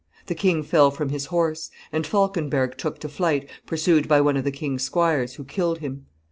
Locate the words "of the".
4.35-4.49